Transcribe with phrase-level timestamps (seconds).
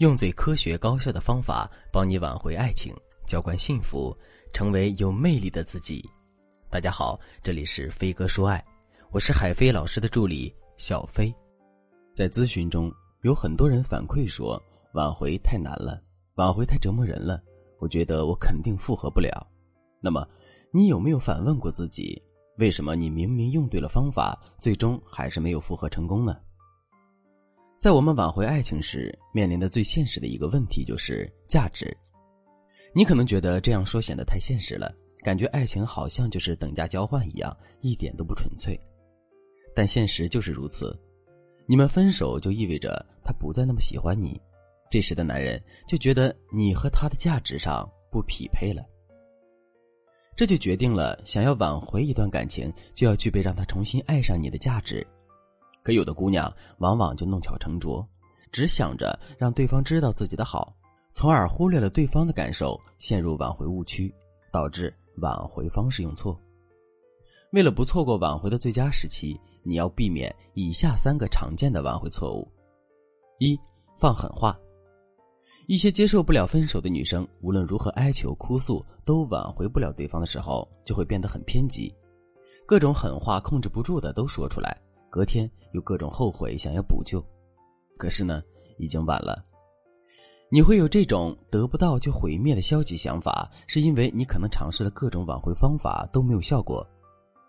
[0.00, 2.90] 用最科学高效的方法帮你挽回爱情，
[3.26, 4.16] 浇灌幸福，
[4.50, 6.02] 成为有魅力的自己。
[6.70, 8.64] 大家好，这里是飞哥说爱，
[9.10, 11.30] 我是海飞老师的助理小飞。
[12.14, 12.90] 在咨询中，
[13.24, 14.58] 有很多人反馈说
[14.94, 16.00] 挽回太难了，
[16.36, 17.38] 挽回太折磨人了，
[17.78, 19.46] 我觉得我肯定复合不了。
[20.00, 20.26] 那么，
[20.72, 22.18] 你有没有反问过自己，
[22.56, 26.38] 为什么你明明用对了方法，最终还是没有复合成功呢？
[27.80, 31.96] 在我们挽回爱情时，面临的最现实的一个问题就是价值。
[32.92, 38.78] 你可能觉得这样说显得太现实了，感觉爱情好像就是等价交换一样，一点都不纯粹。
[39.74, 40.94] 但现实就是如此，
[41.64, 44.38] 你们分手就意味着他不再那么喜欢你，
[44.90, 45.58] 这时的男人
[45.88, 48.84] 就觉得你和他的价值上不匹配了。
[50.36, 55.06] 这就决定了，想要挽回一段感情，就要具备让他重新爱上你的价值。
[55.82, 58.06] 可有的姑娘往往就弄巧成拙，
[58.52, 60.74] 只想着让对方知道自己的好，
[61.14, 64.14] 从而忽略了对方的感受，陷入挽回误区，
[64.52, 66.38] 导致挽回方式用错。
[67.52, 72.46] 为了不错过挽回的最佳时期，你要避免以下三个常见的挽回错误：
[73.38, 73.58] 一、
[73.96, 74.56] 放狠话。
[75.66, 81.94] 一些接受不了分手的女生，无论如何哀求哭诉，都挽回不了对方的时候，就会变得很偏激，
[82.66, 84.76] 各种狠话控制不住的都说出来。
[85.10, 87.22] 隔天又各种后悔，想要补救，
[87.98, 88.42] 可是呢，
[88.78, 89.44] 已经晚了。
[90.52, 96.84] 你会有这种得不到就毁灭的消极想法，是因为你可能尝试了各种挽回方法都没有效果，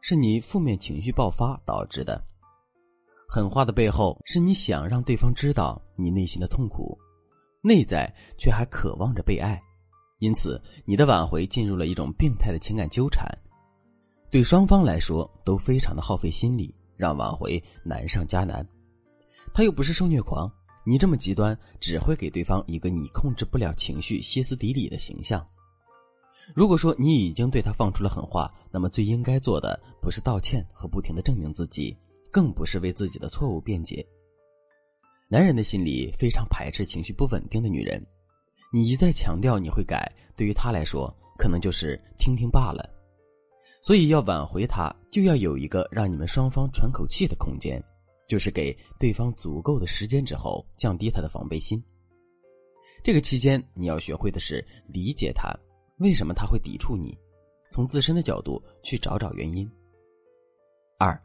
[0.00, 2.22] 是你负面情绪爆发导致的。
[3.28, 6.96] 狠话的背后，是你想让对方知道你内心的痛苦，
[7.60, 9.60] 内在却还渴望着被爱，
[10.20, 13.26] 因此你的挽回进入了一种病态的情感纠缠，
[14.30, 16.74] 对双方来说都非常的耗费心力。
[16.96, 18.66] 让挽回难上加难，
[19.54, 20.50] 他又不是受虐狂，
[20.84, 25.46] 你这么极端只会给对方一个你控制不了情绪、歇斯底里的形象。
[26.54, 31.96] 如果说你已经对他放出了狠话，那么最应该做的不是道歉和不停的证明自己，
[32.30, 34.06] 更不是为自己的错误辩解。
[35.28, 38.00] 男人的心里非常排斥情绪不稳定的女人，
[38.72, 42.88] 你一再强调你会改，对于他来说可能就是听听罢了。
[43.86, 47.80] 所以要挽回他，就要有一个让你们双方喘口气的空间，
[48.26, 51.80] 就是给对方足够的时间之后，降低他的防备心。
[53.04, 55.56] 这个期间，你要学会的是理解他，
[55.98, 57.16] 为什么他会抵触你，
[57.70, 59.70] 从自身的角度去找找原因。
[60.98, 61.16] 二，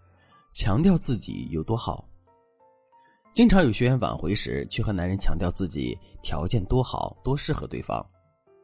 [0.54, 2.08] 强调自己有多好。
[3.34, 8.08] 经常有学员挽回时，去和男人强调自己条件多好，多适合对方，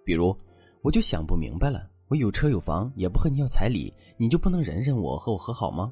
[0.06, 0.38] 比如，
[0.84, 1.90] 我就想不明白了。
[2.09, 5.91] 我有车有房，也不和你要彩礼，你就不能忍忍我和我和好吗？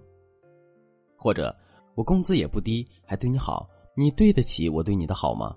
[1.18, 1.56] 或者
[1.96, 5.56] 我工资也不低，还对你好，你对得起我对你的好吗？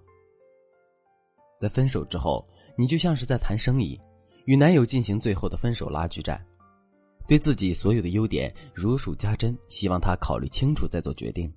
[1.61, 4.01] 在分手之后，你就像是在谈生意，
[4.47, 6.45] 与男友进行最后的分手拉锯战，
[7.27, 11.53] 对自己所有的优点如数家珍，希望他考虑清楚再做决定。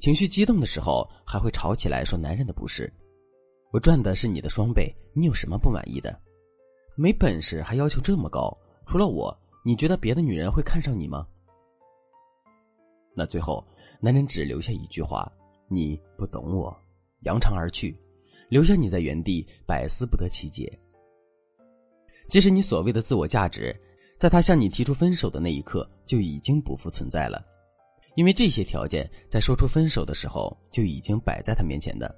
[0.00, 2.92] 情绪激动的时候，还会吵起来说男人的不是，
[3.72, 6.16] 我赚的是你的双倍，你有什么不满意的？
[7.00, 8.52] 没本事还要求这么高，
[8.84, 9.32] 除了我，
[9.64, 11.24] 你觉得别的女人会看上你吗？
[13.14, 13.64] 那最后，
[14.00, 15.30] 男人只留下一句话
[15.70, 16.76] ：“你不懂我”，
[17.22, 17.96] 扬长而去，
[18.48, 20.76] 留下你在原地百思不得其解。
[22.28, 23.72] 其实，你所谓的自我价值，
[24.18, 27.40] 在他向你提出分手的那一刻就已经不复存在了，
[28.16, 32.12] 因为这些条件在说出分手的时候就已经摆在他面前的。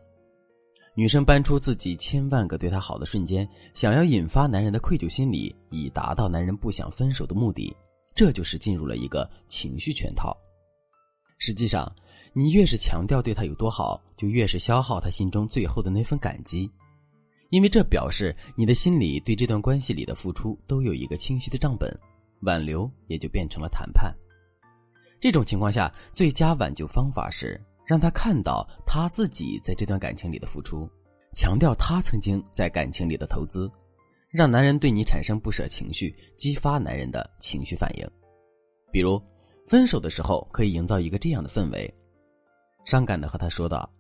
[0.94, 7.74] 女生搬出自己千万个对他好的瞬间，想要引发男人的愧疚心理，以达到男人不想分手的目的，
[8.14, 10.36] 这就是进入了一个情绪圈套。
[11.38, 11.90] 实际上，
[12.34, 16.70] 你越是强调对他有多好，就越是消耗他心中最后的那份感激，
[17.48, 21.90] 因为这表示你的心里对这段关系里的付出都有一个清晰的账本，
[22.42, 24.14] 挽留也就变成了谈判。
[25.18, 27.58] 这种情况下，最佳挽救方法是。
[27.90, 30.88] 让他看到他自己在这段感情里的付出，
[31.34, 33.68] 强调他曾经在感情里的投资，
[34.28, 38.08] 让男人对你产生不舍情绪，激发男人的情绪反应。
[38.92, 39.20] 比如，
[39.66, 41.92] 分手的时候可以营造一个这样的氛围：
[42.84, 43.90] 伤感的和他说道，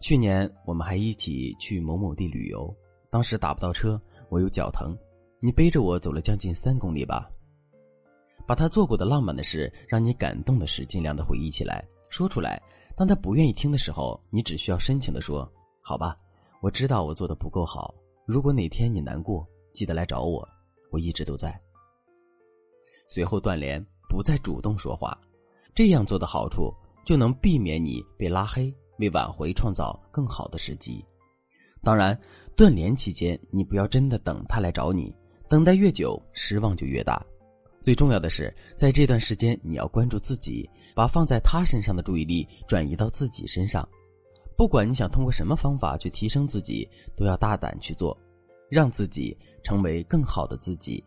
[0.00, 2.74] 去年我们还一起去某某地旅游，
[3.08, 4.98] 当时打不到车，我有脚疼，
[5.40, 7.30] 你背着我走了将近三公里吧。
[8.48, 12.60] 把他做过的浪漫的事，让你感动的事，尽量的回忆起来，说出来。
[12.98, 15.48] 当他不愿意听的时候，你只需要深情的说
[15.80, 16.18] ：“好吧，
[16.60, 17.94] 我知道我做的不够好。
[18.26, 20.46] 如果哪天你难过，记得来找我，
[20.90, 21.56] 我一直都在。”
[23.08, 25.16] 随后断联，不再主动说话。
[25.76, 26.74] 这样做的好处，
[27.06, 31.00] 就能避免你被拉黑，为挽回创造更好的时机。
[31.84, 32.20] 当然，
[32.56, 35.14] 断联期间你不要真的等他来找你，
[35.48, 37.24] 等待越久，失望就越大。
[37.80, 43.88] 最重要的是，在这段时间你要关注自己，把放在他身上的注意力转移到自己身上。
[44.56, 48.16] 不管你想通过什么方法去提升自己，都要大胆去做，
[48.68, 51.02] 让自己成为更好的自己。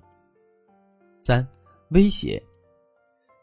[1.20, 1.46] 三，
[1.90, 2.42] 威胁，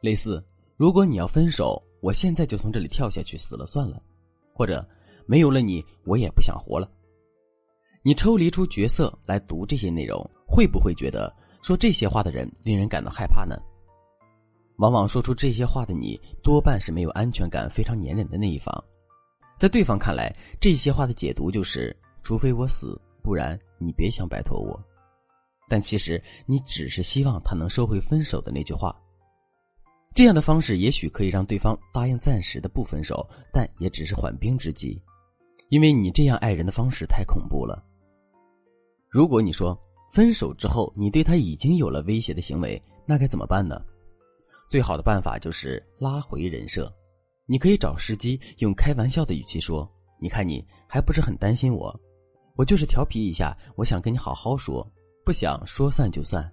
[0.01, 0.43] 类似，
[0.77, 4.03] 如果你要分手，我现在就从这里跳下去死了算了，
[4.55, 4.85] 或者
[5.27, 6.91] 没有了你，我也不想活了。
[8.03, 11.31] 你抽离出角色来读这些内容，会不会觉得？
[11.63, 13.57] 说这些话的人令人感到害怕呢。
[14.77, 18.73] 往往说出这些话的你，多半是没有安全感、非常粘人的那一方。
[19.59, 24.81] 在对方看来，这些话的解读就是：除非我死，不然你别想摆脱我。
[25.69, 28.95] 但其实你只是希望他能收回分手的那句话。
[30.15, 35.03] 这样的方式也许可以让对方答应暂时的不分手，但也只是缓兵之计，
[35.71, 37.85] 因为你这样爱人的方式太恐怖了。
[39.09, 39.79] 如果你说，
[40.11, 43.81] 分手之后，你对他已经有了威胁的行为，那该怎么办呢？
[44.69, 46.93] 最好的办法就是拉回人设。
[47.47, 49.91] 你可以找时机，用开玩笑的语气说
[50.21, 51.99] ：“你看你还不是很担心我，
[52.57, 54.87] 我就是调皮一下，我想跟你好好说，
[55.25, 56.51] 不想说散就散。”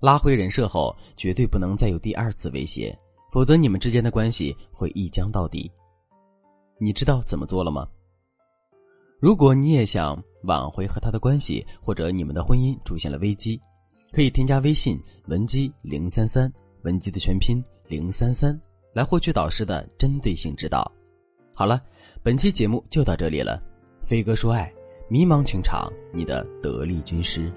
[0.00, 2.96] 拉回人设后，绝对不能再有第二次威胁，
[3.32, 5.70] 否则你们之间的关系会一僵到底。
[6.78, 7.88] 你知道怎么做了吗？
[9.20, 13.60] 如果你也想挽回和他的关系，或者你们的婚姻出现了危机，
[14.12, 16.52] 可以添加微信文姬零三三，
[16.82, 18.58] 文姬的全拼零三三，
[18.92, 20.90] 来获取导师的针对性指导。
[21.54, 21.82] 好了，
[22.22, 23.62] 本期节目就到这里了。
[24.02, 24.72] 飞哥说爱，
[25.08, 27.52] 迷茫情场，你的得力军师。